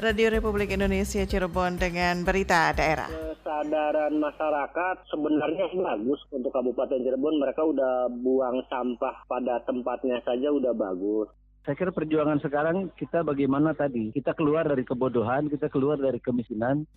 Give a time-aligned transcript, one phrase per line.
[0.00, 3.12] Radio Republik Indonesia Cirebon dengan berita daerah.
[3.12, 7.36] Kesadaran masyarakat sebenarnya bagus untuk Kabupaten Cirebon.
[7.36, 11.28] Mereka udah buang sampah pada tempatnya saja udah bagus.
[11.68, 14.08] Saya kira perjuangan sekarang kita bagaimana tadi?
[14.16, 16.88] Kita keluar dari kebodohan, kita keluar dari kemiskinan.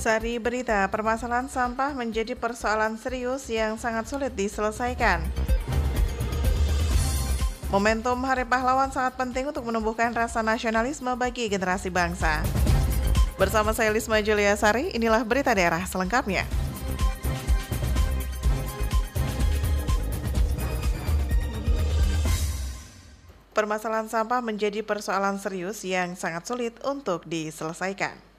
[0.00, 5.20] Sari berita, permasalahan sampah menjadi persoalan serius yang sangat sulit diselesaikan.
[7.68, 12.40] Momentum Hari Pahlawan sangat penting untuk menumbuhkan rasa nasionalisme bagi generasi bangsa.
[13.36, 16.48] Bersama saya Lisma Julia Sari, inilah berita daerah selengkapnya.
[23.52, 28.29] Permasalahan sampah menjadi persoalan serius yang sangat sulit untuk diselesaikan.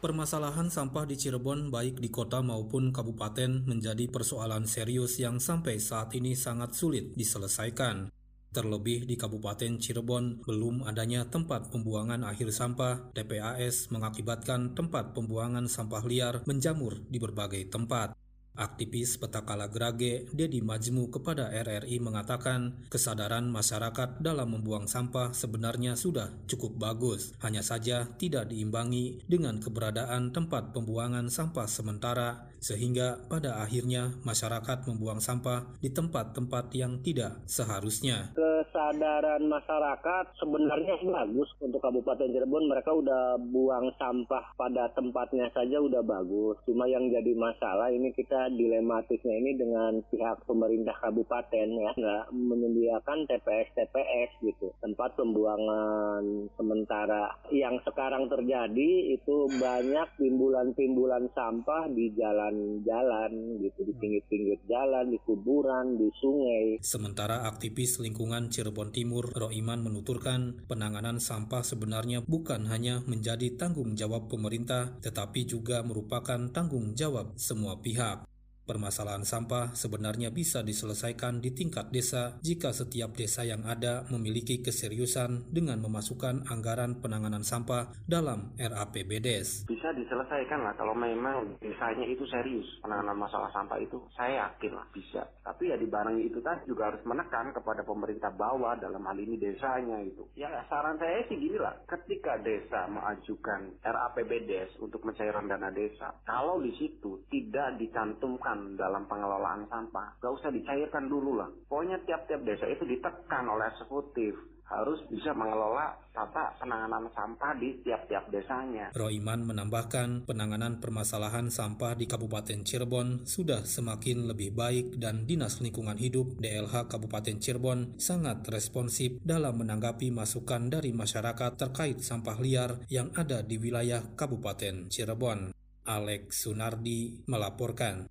[0.00, 6.16] Permasalahan sampah di Cirebon baik di kota maupun kabupaten menjadi persoalan serius yang sampai saat
[6.16, 8.08] ini sangat sulit diselesaikan.
[8.48, 16.02] Terlebih di Kabupaten Cirebon belum adanya tempat pembuangan akhir sampah, TPAS mengakibatkan tempat pembuangan sampah
[16.08, 18.16] liar menjamur di berbagai tempat.
[18.58, 26.34] Aktivis Petakala Grage, Dedi Majmu kepada RRI mengatakan kesadaran masyarakat dalam membuang sampah sebenarnya sudah
[26.50, 34.12] cukup bagus, hanya saja tidak diimbangi dengan keberadaan tempat pembuangan sampah sementara sehingga pada akhirnya
[34.22, 38.36] masyarakat membuang sampah di tempat-tempat yang tidak seharusnya.
[38.36, 42.68] Kesadaran masyarakat sebenarnya bagus untuk Kabupaten Cirebon.
[42.70, 46.60] Mereka udah buang sampah pada tempatnya saja udah bagus.
[46.68, 53.24] Cuma yang jadi masalah ini kita dilematisnya ini dengan pihak pemerintah kabupaten ya nggak menyediakan
[53.24, 56.22] TPS TPS gitu tempat pembuangan
[56.54, 62.12] sementara yang sekarang terjadi itu banyak timbulan-timbulan sampah di
[62.50, 66.82] jalan-jalan gitu di pinggir-pinggir jalan di kuburan di sungai.
[66.82, 74.26] Sementara aktivis lingkungan Cirebon Timur Roiman menuturkan penanganan sampah sebenarnya bukan hanya menjadi tanggung jawab
[74.26, 78.29] pemerintah tetapi juga merupakan tanggung jawab semua pihak
[78.70, 85.50] Permasalahan sampah sebenarnya bisa diselesaikan di tingkat desa jika setiap desa yang ada memiliki keseriusan
[85.50, 89.66] dengan memasukkan anggaran penanganan sampah dalam RAPBDes.
[89.66, 93.98] Bisa diselesaikan lah kalau memang desanya itu serius penanganan masalah sampah itu.
[94.14, 95.26] Saya yakin lah bisa.
[95.42, 99.98] Tapi ya dibarengi itu kan juga harus menekan kepada pemerintah bawah dalam hal ini desanya
[100.06, 100.30] itu.
[100.38, 106.62] Ya saran saya sih gini lah, ketika desa mengajukan RAPBDes untuk pencairan dana desa, kalau
[106.62, 110.16] di situ tidak dicantumkan dalam pengelolaan sampah.
[110.20, 111.50] Gak usah dicairkan dulu lah.
[111.68, 114.34] Pokoknya tiap-tiap desa itu ditekan oleh eksekutif
[114.70, 118.94] harus bisa mengelola tata penanganan sampah di tiap-tiap desanya.
[118.94, 125.98] Roiman menambahkan penanganan permasalahan sampah di Kabupaten Cirebon sudah semakin lebih baik dan Dinas Lingkungan
[125.98, 133.10] Hidup DLH Kabupaten Cirebon sangat responsif dalam menanggapi masukan dari masyarakat terkait sampah liar yang
[133.18, 135.50] ada di wilayah Kabupaten Cirebon.
[135.82, 138.06] Alex Sunardi melaporkan.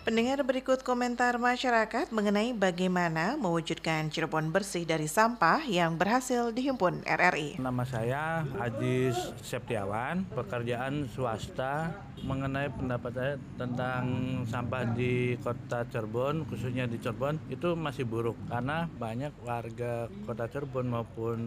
[0.00, 7.60] Pendengar berikut komentar masyarakat mengenai bagaimana mewujudkan Cirebon bersih dari sampah yang berhasil dihimpun RRI.
[7.60, 9.12] Nama saya Ajis
[9.44, 11.92] Septiawan, pekerjaan swasta
[12.24, 14.04] mengenai pendapat saya tentang
[14.48, 20.88] sampah di kota Cirebon, khususnya di Cirebon, itu masih buruk karena banyak warga kota Cirebon
[20.88, 21.38] maupun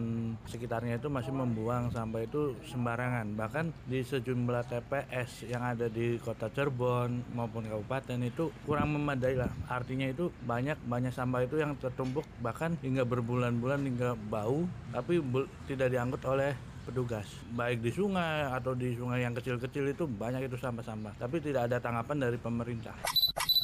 [0.46, 3.34] sekitarnya itu masih membuang sampah itu sembarangan.
[3.34, 9.52] Bahkan di sejumlah TPS yang ada di kota Cirebon maupun kabupaten itu kurang memadai lah.
[9.70, 15.22] Artinya itu banyak banyak sampah itu yang tertumpuk bahkan hingga berbulan-bulan hingga bau tapi
[15.70, 16.52] tidak diangkut oleh
[16.84, 17.28] petugas.
[17.54, 21.80] Baik di sungai atau di sungai yang kecil-kecil itu banyak itu sampah-sampah tapi tidak ada
[21.80, 22.96] tanggapan dari pemerintah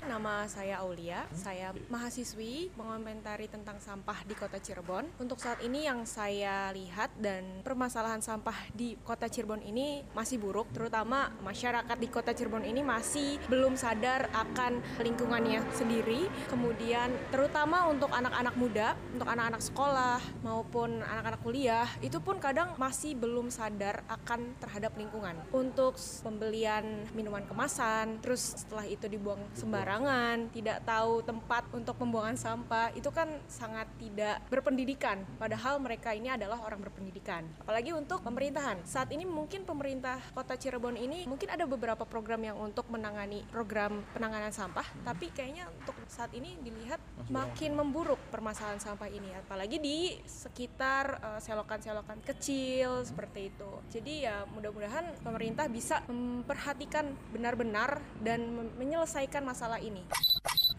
[0.00, 5.04] Nama saya Aulia, saya mahasiswi mengomentari tentang sampah di kota Cirebon.
[5.20, 10.72] Untuk saat ini yang saya lihat dan permasalahan sampah di kota Cirebon ini masih buruk,
[10.72, 16.32] terutama masyarakat di kota Cirebon ini masih belum sadar akan lingkungannya sendiri.
[16.48, 23.12] Kemudian terutama untuk anak-anak muda, untuk anak-anak sekolah maupun anak-anak kuliah, itu pun kadang masih
[23.20, 25.36] belum sadar akan terhadap lingkungan.
[25.52, 32.38] Untuk pembelian minuman kemasan, terus setelah itu dibuang sembarangan sembarangan, tidak tahu tempat untuk pembuangan
[32.38, 35.26] sampah, itu kan sangat tidak berpendidikan.
[35.34, 37.42] Padahal mereka ini adalah orang berpendidikan.
[37.58, 38.86] Apalagi untuk pemerintahan.
[38.86, 44.06] Saat ini mungkin pemerintah Kota Cirebon ini mungkin ada beberapa program yang untuk menangani program
[44.14, 50.22] penanganan sampah, tapi kayaknya untuk saat ini dilihat makin memburuk permasalahan sampah ini, apalagi di
[50.22, 53.70] sekitar uh, selokan-selokan kecil seperti itu.
[53.90, 60.02] Jadi ya mudah-mudahan pemerintah bisa memperhatikan benar-benar dan menyelesaikan masalah ini.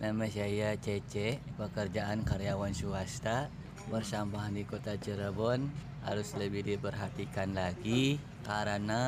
[0.01, 3.53] Nama saya Cece, pekerjaan karyawan swasta,
[3.89, 5.69] bersampahan di kota Cirebon
[6.01, 9.03] harus lebih diperhatikan lagi karena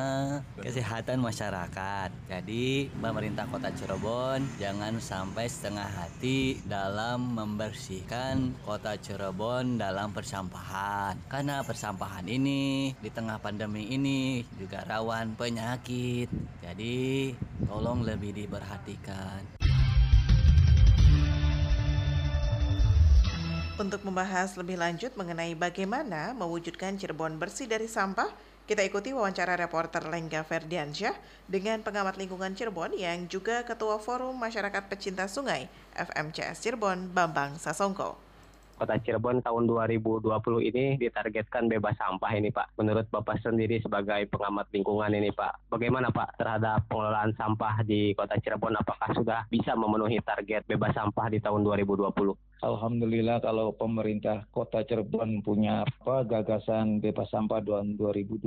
[0.54, 2.08] kesehatan masyarakat.
[2.30, 11.18] Jadi pemerintah kota Cirebon jangan sampai setengah hati dalam membersihkan kota Cirebon dalam persampahan.
[11.26, 16.30] Karena persampahan ini di tengah pandemi ini juga rawan penyakit.
[16.62, 17.34] Jadi
[17.66, 19.73] tolong lebih diperhatikan.
[23.74, 28.30] Untuk membahas lebih lanjut mengenai bagaimana mewujudkan Cirebon bersih dari sampah,
[28.70, 31.10] kita ikuti wawancara reporter Lengga Ferdiansyah
[31.50, 38.14] dengan pengamat lingkungan Cirebon yang juga Ketua Forum Masyarakat Pecinta Sungai FMCS Cirebon, Bambang Sasongko.
[38.78, 40.22] Kota Cirebon tahun 2020
[40.70, 42.78] ini ditargetkan bebas sampah ini Pak.
[42.78, 48.38] Menurut Bapak sendiri sebagai pengamat lingkungan ini Pak, bagaimana Pak terhadap pengelolaan sampah di Kota
[48.38, 48.78] Cirebon?
[48.78, 52.53] Apakah sudah bisa memenuhi target bebas sampah di tahun 2020?
[52.64, 58.40] Alhamdulillah kalau pemerintah Kota Cirebon punya apa gagasan bebas sampah tahun 2020.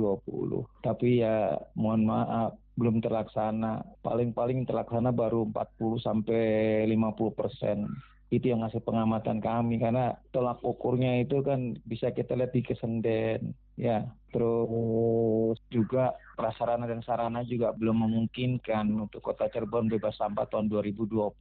[0.82, 4.02] Tapi ya mohon maaf belum terlaksana.
[4.02, 6.42] Paling-paling terlaksana baru 40 sampai
[6.90, 7.86] 50 persen
[8.28, 13.56] itu yang ngasih pengamatan kami karena tolak ukurnya itu kan bisa kita lihat di kesenden
[13.80, 14.04] ya
[14.36, 21.34] terus juga prasarana dan sarana juga belum memungkinkan untuk kota Cirebon bebas sampah tahun 2020.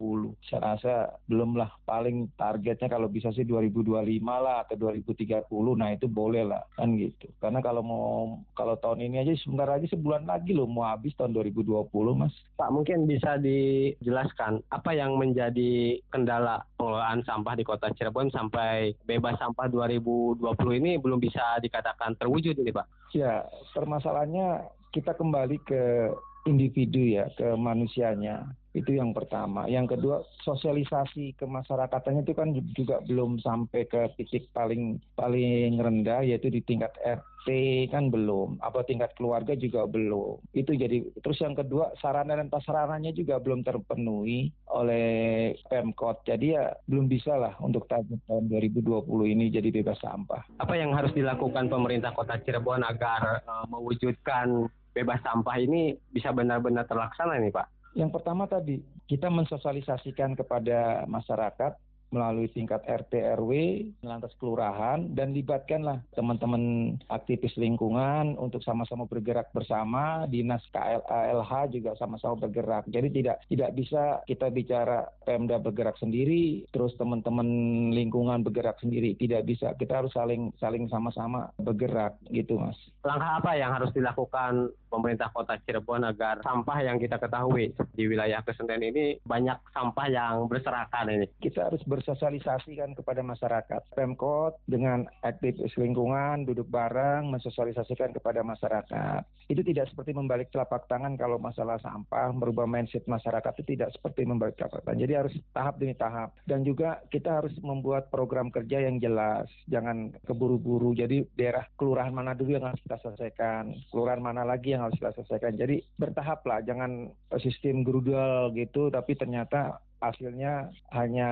[0.50, 0.94] Saya rasa
[1.30, 5.46] belumlah paling targetnya kalau bisa sih 2025 lah atau 2030.
[5.78, 7.30] Nah itu boleh lah kan gitu.
[7.38, 8.10] Karena kalau mau
[8.58, 12.34] kalau tahun ini aja sebentar lagi sebulan lagi loh mau habis tahun 2020 mas.
[12.58, 19.38] Pak mungkin bisa dijelaskan apa yang menjadi kendala pengelolaan sampah di kota Cirebon sampai bebas
[19.38, 20.42] sampah 2020
[20.82, 23.07] ini belum bisa dikatakan terwujud ini Pak?
[23.18, 26.14] Ya permasalahannya kita kembali ke
[26.46, 28.46] individu ya, ke manusianya.
[28.78, 29.66] Itu yang pertama.
[29.66, 36.22] Yang kedua, sosialisasi ke masyarakatnya itu kan juga belum sampai ke titik paling paling rendah
[36.22, 37.50] yaitu di tingkat RT
[37.90, 38.62] kan belum.
[38.62, 40.38] Apa tingkat keluarga juga belum.
[40.54, 46.22] Itu jadi terus yang kedua, sarana dan prasarananya juga belum terpenuhi oleh Pemkot.
[46.30, 50.46] Jadi ya belum bisa lah untuk target tahun 2020 ini jadi bebas sampah.
[50.62, 56.86] Apa yang harus dilakukan pemerintah Kota Cirebon agar uh, mewujudkan bebas sampah ini bisa benar-benar
[56.86, 57.77] terlaksana nih Pak?
[57.98, 58.78] Yang pertama tadi,
[59.10, 61.74] kita mensosialisasikan kepada masyarakat
[62.12, 63.52] melalui tingkat RT RW,
[64.00, 72.40] lantas kelurahan dan libatkanlah teman-teman aktivis lingkungan untuk sama-sama bergerak bersama, dinas KLH juga sama-sama
[72.48, 72.88] bergerak.
[72.88, 77.48] Jadi tidak tidak bisa kita bicara Pemda bergerak sendiri, terus teman-teman
[77.92, 79.76] lingkungan bergerak sendiri, tidak bisa.
[79.76, 82.80] Kita harus saling saling sama-sama bergerak gitu, Mas.
[83.04, 88.40] Langkah apa yang harus dilakukan pemerintah Kota Cirebon agar sampah yang kita ketahui di wilayah
[88.42, 91.28] Kesenden ini banyak sampah yang berserakan ini?
[91.44, 93.82] Kita harus ber bersosialisasikan kepada masyarakat.
[93.98, 99.26] Pemkot dengan aktivis lingkungan duduk bareng mensosialisasikan kepada masyarakat.
[99.50, 104.30] Itu tidak seperti membalik telapak tangan kalau masalah sampah, merubah mindset masyarakat itu tidak seperti
[104.30, 105.02] membalik telapak tangan.
[105.02, 106.30] Jadi harus tahap demi tahap.
[106.46, 109.50] Dan juga kita harus membuat program kerja yang jelas.
[109.66, 110.94] Jangan keburu-buru.
[110.94, 113.74] Jadi daerah kelurahan mana dulu yang harus kita selesaikan.
[113.90, 115.58] Kelurahan mana lagi yang harus kita selesaikan.
[115.58, 116.62] Jadi bertahap lah.
[116.62, 117.10] Jangan
[117.42, 118.94] sistem gerudal gitu.
[118.94, 121.32] Tapi ternyata hasilnya hanya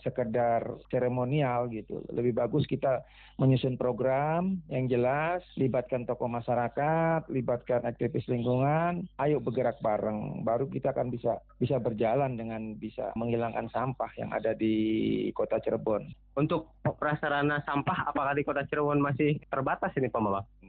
[0.00, 2.00] sekedar seremonial gitu.
[2.12, 3.04] Lebih bagus kita
[3.36, 10.44] menyusun program yang jelas, libatkan tokoh masyarakat, libatkan aktivis lingkungan, ayo bergerak bareng.
[10.44, 16.12] Baru kita akan bisa bisa berjalan dengan bisa menghilangkan sampah yang ada di Kota Cirebon.
[16.36, 20.20] Untuk prasarana sampah apakah di Kota Cirebon masih terbatas ini Pak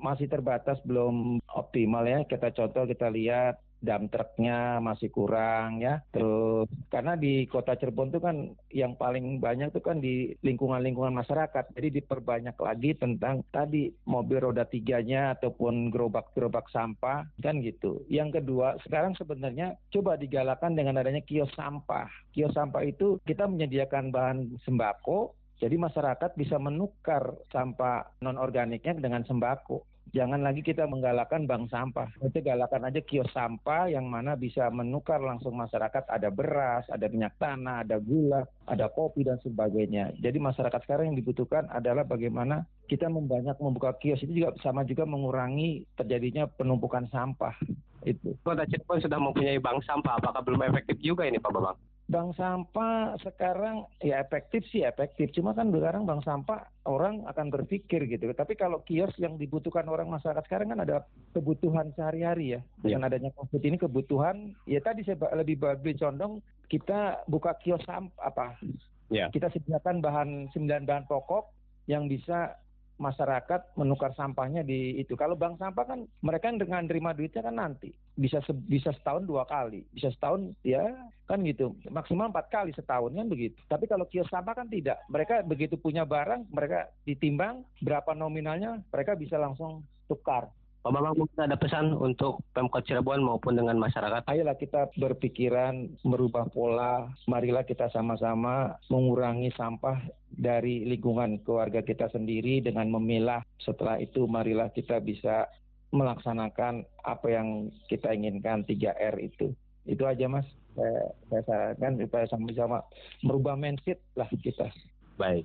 [0.01, 2.19] Masih terbatas belum optimal ya.
[2.25, 6.05] Kita contoh kita lihat dump truknya masih kurang ya.
[6.13, 11.73] Terus karena di kota Cirebon itu kan yang paling banyak itu kan di lingkungan-lingkungan masyarakat.
[11.73, 18.05] Jadi diperbanyak lagi tentang tadi mobil roda tiganya ataupun gerobak-gerobak sampah kan gitu.
[18.07, 22.07] Yang kedua sekarang sebenarnya coba digalakan dengan adanya kios sampah.
[22.31, 29.21] Kios sampah itu kita menyediakan bahan sembako jadi masyarakat bisa menukar sampah non organiknya dengan
[29.21, 32.11] sembako Jangan lagi kita menggalakkan bank sampah.
[32.19, 36.03] Kita galakan aja kios sampah yang mana bisa menukar langsung masyarakat.
[36.03, 40.11] Ada beras, ada minyak tanah, ada gula, ada kopi dan sebagainya.
[40.19, 45.07] Jadi masyarakat sekarang yang dibutuhkan adalah bagaimana kita membanyak membuka kios itu juga sama juga
[45.07, 47.55] mengurangi terjadinya penumpukan sampah
[48.03, 48.35] itu.
[48.43, 51.79] Kota Cirebon sudah mempunyai bank sampah, apakah belum efektif juga ini Pak Bambang?
[52.11, 58.03] Bank sampah sekarang ya efektif sih efektif, cuma kan sekarang bank sampah orang akan berpikir
[58.11, 58.27] gitu.
[58.35, 62.61] Tapi kalau kios yang dibutuhkan orang masyarakat sekarang kan ada kebutuhan sehari-hari ya.
[62.83, 68.19] Dengan adanya COVID ini kebutuhan, ya tadi saya lebih lebih condong kita buka kios sampah
[68.19, 68.59] apa?
[69.07, 69.31] Ya.
[69.31, 71.47] Kita sediakan bahan sembilan bahan pokok
[71.87, 72.59] yang bisa
[73.01, 75.17] masyarakat menukar sampahnya di itu.
[75.17, 79.47] Kalau bank sampah kan mereka dengan terima duitnya kan nanti bisa se, bisa setahun dua
[79.47, 80.83] kali, bisa setahun ya
[81.29, 83.55] kan gitu maksimal empat kali setahun kan begitu.
[83.71, 84.99] Tapi kalau kios sampah kan tidak.
[85.07, 90.51] Mereka begitu punya barang mereka ditimbang berapa nominalnya mereka bisa langsung tukar.
[90.81, 94.25] Pak Bambang mungkin ada pesan untuk Pemkot Cirebon maupun dengan masyarakat.
[94.25, 97.05] Ayolah kita berpikiran merubah pola.
[97.29, 100.01] Marilah kita sama-sama mengurangi sampah
[100.33, 103.45] dari lingkungan keluarga kita sendiri dengan memilah.
[103.61, 105.45] Setelah itu marilah kita bisa
[105.91, 109.51] melaksanakan apa yang kita inginkan 3R itu.
[109.83, 110.47] Itu aja Mas.
[110.71, 112.79] Saya, saya sarankan supaya sama-sama
[113.27, 114.71] merubah mindset lah kita.
[115.19, 115.43] Baik.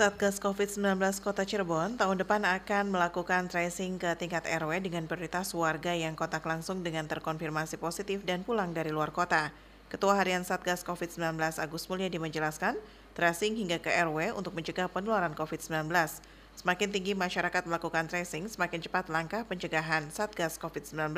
[0.00, 5.92] Satgas COVID-19 Kota Cirebon tahun depan akan melakukan tracing ke tingkat RW dengan prioritas warga
[5.92, 9.52] yang kontak langsung dengan terkonfirmasi positif dan pulang dari luar kota.
[9.92, 12.80] Ketua Harian Satgas COVID-19 Agus Mulyadi menjelaskan,
[13.20, 15.92] tracing hingga ke RW untuk mencegah penularan COVID-19.
[16.56, 21.12] Semakin tinggi masyarakat melakukan tracing, semakin cepat langkah pencegahan Satgas COVID-19.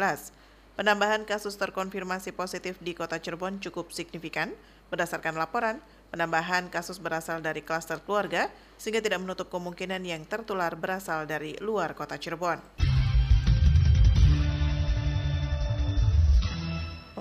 [0.74, 4.50] Penambahan kasus terkonfirmasi positif di Kota Cirebon cukup signifikan
[4.90, 5.78] berdasarkan laporan
[6.12, 11.96] Penambahan kasus berasal dari klaster keluarga sehingga tidak menutup kemungkinan yang tertular berasal dari luar
[11.96, 12.91] kota Cirebon.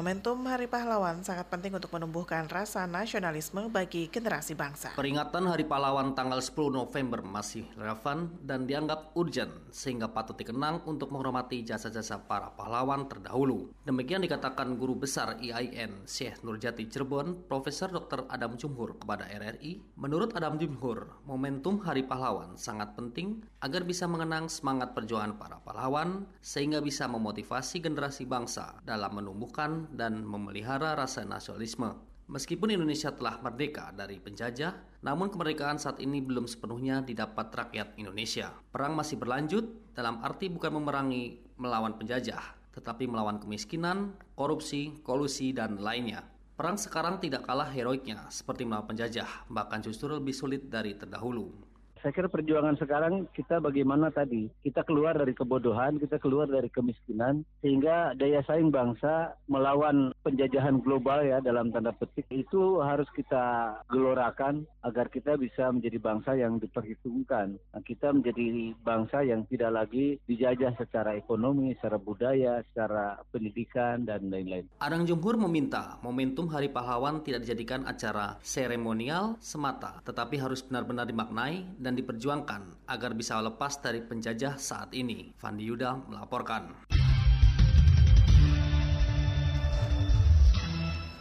[0.02, 4.98] Momentum Hari Pahlawan sangat penting untuk menumbuhkan rasa nasionalisme bagi generasi bangsa.
[4.98, 11.14] Peringatan Hari Pahlawan tanggal 10 November masih relevan dan dianggap urgent sehingga patut dikenang untuk
[11.14, 13.70] menghormati jasa-jasa para pahlawan terdahulu.
[13.86, 18.26] Demikian dikatakan Guru Besar IAIN Syekh Nurjati Cirebon, Profesor Dr.
[18.26, 20.02] Adam Jumhur kepada RRI.
[20.02, 26.26] Menurut Adam Jumhur, momentum Hari Pahlawan sangat penting agar bisa mengenang semangat perjuangan para pahlawan
[26.42, 31.94] sehingga bisa memotivasi generasi bangsa dalam menumbuhkan dan memelihara rasa nasionalisme.
[32.32, 38.56] Meskipun Indonesia telah merdeka dari penjajah, namun kemerdekaan saat ini belum sepenuhnya didapat rakyat Indonesia.
[38.72, 42.40] Perang masih berlanjut dalam arti bukan memerangi melawan penjajah,
[42.72, 46.24] tetapi melawan kemiskinan, korupsi, kolusi, dan lainnya.
[46.56, 51.71] Perang sekarang tidak kalah heroiknya seperti melawan penjajah, bahkan justru lebih sulit dari terdahulu
[52.02, 57.46] saya kira perjuangan sekarang kita bagaimana tadi kita keluar dari kebodohan, kita keluar dari kemiskinan
[57.62, 64.66] sehingga daya saing bangsa melawan penjajahan global ya dalam tanda petik itu harus kita gelorakan
[64.82, 67.54] agar kita bisa menjadi bangsa yang diperhitungkan.
[67.58, 74.34] Nah, kita menjadi bangsa yang tidak lagi dijajah secara ekonomi, secara budaya, secara pendidikan dan
[74.34, 74.66] lain-lain.
[74.82, 81.62] Adang Jumhur meminta momentum Hari Pahlawan tidak dijadikan acara seremonial semata, tetapi harus benar-benar dimaknai
[81.78, 85.36] dan dan diperjuangkan agar bisa lepas dari penjajah saat ini.
[85.36, 86.88] Fandi Yuda melaporkan.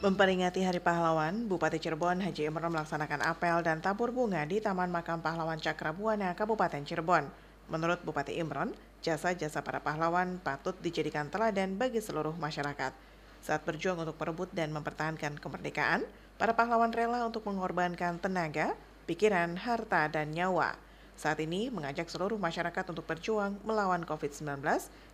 [0.01, 5.19] Memperingati Hari Pahlawan, Bupati Cirebon Haji Imron melaksanakan apel dan tabur bunga di Taman Makam
[5.19, 7.27] Pahlawan Cakrabuana, Kabupaten Cirebon.
[7.67, 8.71] Menurut Bupati Imron,
[9.03, 12.95] jasa-jasa para pahlawan patut dijadikan teladan bagi seluruh masyarakat.
[13.43, 16.07] Saat berjuang untuk merebut dan mempertahankan kemerdekaan,
[16.39, 18.73] para pahlawan rela untuk mengorbankan tenaga,
[19.05, 20.77] pikiran, harta, dan nyawa.
[21.21, 24.65] Saat ini mengajak seluruh masyarakat untuk berjuang melawan COVID-19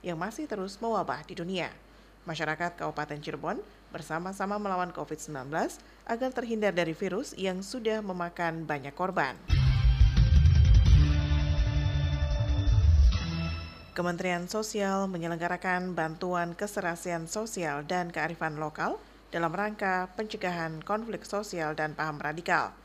[0.06, 1.74] yang masih terus mewabah di dunia.
[2.26, 3.58] Masyarakat Kabupaten Cirebon
[3.90, 5.50] bersama-sama melawan COVID-19
[6.06, 9.34] agar terhindar dari virus yang sudah memakan banyak korban.
[13.96, 19.00] Kementerian Sosial menyelenggarakan bantuan keserasian sosial dan kearifan lokal
[19.32, 22.76] dalam rangka pencegahan konflik sosial dan paham radikal.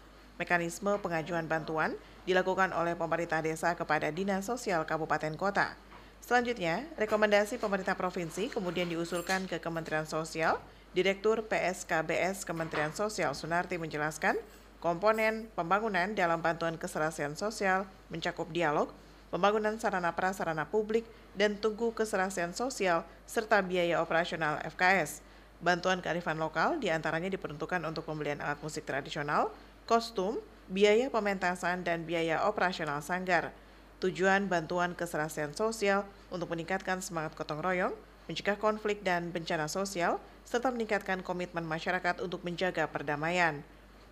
[0.41, 1.93] Mekanisme pengajuan bantuan
[2.25, 5.77] dilakukan oleh pemerintah desa kepada Dinas Sosial Kabupaten Kota.
[6.17, 10.57] Selanjutnya, rekomendasi pemerintah provinsi kemudian diusulkan ke Kementerian Sosial.
[10.97, 14.33] Direktur PSKBS Kementerian Sosial Sunarti menjelaskan,
[14.81, 18.89] komponen pembangunan dalam bantuan keserasian sosial mencakup dialog,
[19.29, 21.05] pembangunan sarana prasarana publik,
[21.37, 25.21] dan tunggu keserasian sosial serta biaya operasional FKS.
[25.61, 29.53] Bantuan kearifan lokal di antaranya diperuntukkan untuk pembelian alat musik tradisional,
[29.91, 30.39] kostum,
[30.71, 33.51] biaya pementasan, dan biaya operasional sanggar.
[33.99, 37.91] Tujuan bantuan keserasian sosial untuk meningkatkan semangat gotong royong,
[38.31, 43.59] mencegah konflik dan bencana sosial, serta meningkatkan komitmen masyarakat untuk menjaga perdamaian.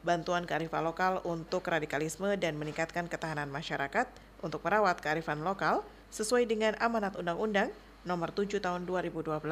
[0.04, 4.12] Bantuan kearifan lokal untuk radikalisme dan meningkatkan ketahanan masyarakat
[4.44, 7.72] untuk merawat kearifan lokal sesuai dengan amanat Undang-Undang
[8.04, 9.44] Nomor 7 Tahun 2012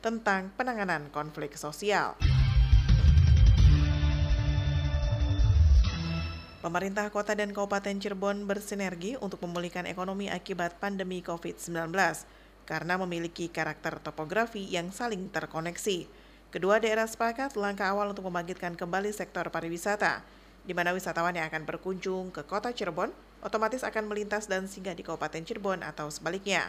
[0.00, 2.16] tentang penanganan konflik sosial.
[6.60, 11.88] Pemerintah Kota dan Kabupaten Cirebon bersinergi untuk memulihkan ekonomi akibat pandemi COVID-19
[12.68, 16.04] karena memiliki karakter topografi yang saling terkoneksi.
[16.52, 20.20] Kedua daerah sepakat langkah awal untuk membangkitkan kembali sektor pariwisata,
[20.68, 23.08] di mana wisatawan yang akan berkunjung ke kota Cirebon
[23.40, 26.68] otomatis akan melintas dan singgah di Kabupaten Cirebon atau sebaliknya.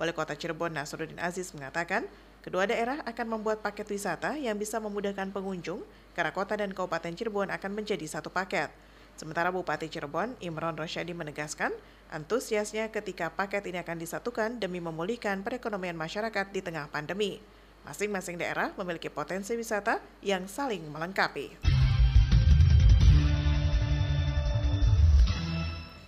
[0.00, 2.08] Wali Kota Cirebon Nasruddin Aziz mengatakan,
[2.40, 5.84] kedua daerah akan membuat paket wisata yang bisa memudahkan pengunjung
[6.16, 8.72] karena kota dan Kabupaten Cirebon akan menjadi satu paket.
[9.16, 11.72] Sementara Bupati Cirebon, Imron Rosyadi menegaskan,
[12.12, 17.40] antusiasnya ketika paket ini akan disatukan demi memulihkan perekonomian masyarakat di tengah pandemi.
[17.88, 21.56] Masing-masing daerah memiliki potensi wisata yang saling melengkapi.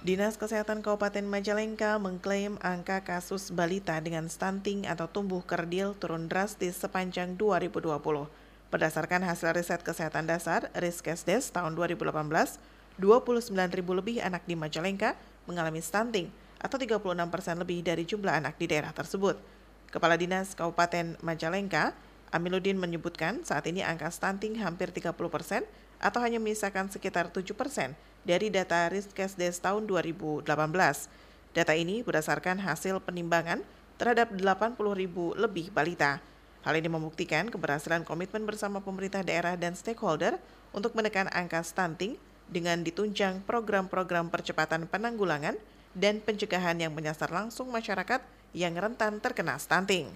[0.05, 6.77] Dinas Kesehatan Kabupaten Majalengka mengklaim angka kasus balita dengan stunting atau tumbuh kerdil turun drastis
[6.81, 7.89] sepanjang 2020.
[8.69, 12.13] Berdasarkan hasil riset kesehatan dasar Riskesdes tahun 2018,
[12.99, 15.15] 29 ribu lebih anak di Majalengka
[15.47, 16.29] mengalami stunting
[16.59, 16.99] atau 36
[17.31, 19.39] persen lebih dari jumlah anak di daerah tersebut.
[19.89, 21.95] Kepala Dinas Kabupaten Majalengka,
[22.29, 25.65] Amiluddin menyebutkan saat ini angka stunting hampir 30 persen
[25.97, 30.45] atau hanya menyisakan sekitar 7 persen dari data Riskesdes tahun 2018.
[31.57, 33.65] Data ini berdasarkan hasil penimbangan
[33.97, 36.21] terhadap 80 ribu lebih balita.
[36.67, 40.37] Hal ini membuktikan keberhasilan komitmen bersama pemerintah daerah dan stakeholder
[40.77, 45.57] untuk menekan angka stunting dengan ditunjang program-program percepatan penanggulangan
[45.93, 48.21] dan pencegahan yang menyasar langsung masyarakat
[48.57, 50.09] yang rentan terkena stunting.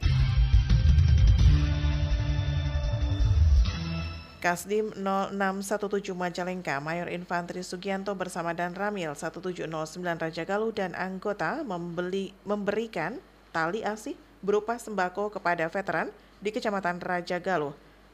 [4.42, 9.70] Kasdim 0617 Majalengka, Mayor Infantri Sugianto bersama Dan Ramil 1709
[10.18, 13.22] Raja Galuh dan anggota membeli, memberikan
[13.54, 16.10] tali asih berupa sembako kepada veteran
[16.42, 17.70] di Kecamatan Raja Galuh.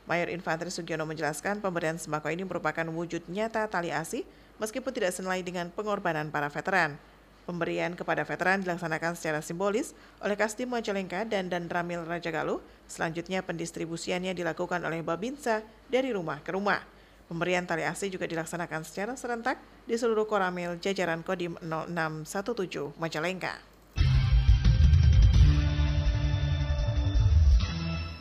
[0.08, 4.24] Mayor Infantri Sugiono menjelaskan pemberian sembako ini merupakan wujud nyata tali asih
[4.56, 6.96] meskipun tidak senilai dengan pengorbanan para veteran.
[7.44, 9.92] Pemberian kepada veteran dilaksanakan secara simbolis
[10.24, 12.60] oleh Kasdim Majalengka dan Dan Ramil Raja Galuh.
[12.88, 15.60] Selanjutnya pendistribusiannya dilakukan oleh Babinsa
[15.92, 16.80] dari rumah ke rumah.
[17.28, 23.77] Pemberian tali asih juga dilaksanakan secara serentak di seluruh Koramil jajaran Kodim 0617 Majalengka.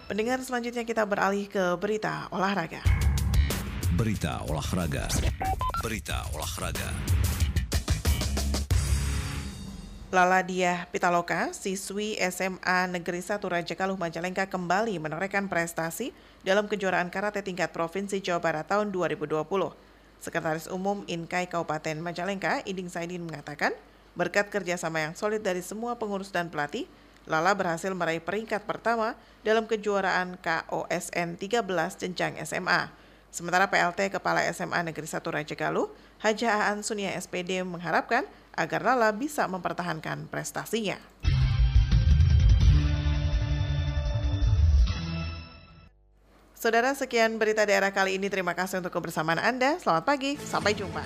[0.08, 2.80] Pendengar selanjutnya kita beralih ke berita olahraga.
[3.92, 5.04] Berita olahraga.
[5.84, 6.96] Berita olahraga.
[10.16, 17.12] Lala Diah Pitaloka, siswi SMA Negeri 1 Raja Galuh Majalengka kembali menorehkan prestasi dalam kejuaraan
[17.12, 19.44] karate tingkat Provinsi Jawa Barat tahun 2020.
[20.24, 23.76] Sekretaris Umum Inkai Kabupaten Majalengka, Iding Saidin mengatakan,
[24.16, 26.88] berkat kerjasama yang solid dari semua pengurus dan pelatih,
[27.28, 31.68] Lala berhasil meraih peringkat pertama dalam kejuaraan KOSN 13
[32.00, 32.88] jenjang SMA.
[33.28, 35.92] Sementara PLT Kepala SMA Negeri 1 Raja Galuh,
[36.24, 38.24] Haja Aan Sunia SPD mengharapkan
[38.56, 40.98] agar Lala bisa mempertahankan prestasinya.
[46.58, 48.34] Saudara, sekian berita daerah kali ini.
[48.34, 49.78] Terima kasih untuk kebersamaan Anda.
[49.78, 51.06] Selamat pagi, sampai jumpa.